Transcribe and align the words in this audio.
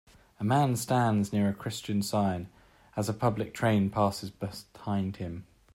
A 0.39 0.43
man 0.43 0.77
stands 0.77 1.31
near 1.31 1.47
a 1.49 1.53
Christian 1.53 2.01
sign, 2.01 2.49
as 2.97 3.07
a 3.07 3.13
public 3.13 3.53
train 3.53 3.91
passes 3.91 4.31
behind 4.31 5.17
him. 5.17 5.45